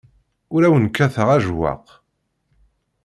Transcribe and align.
Ur 0.53 0.61
awen-kkateɣ 0.67 1.27
ajewwaq. 1.35 1.85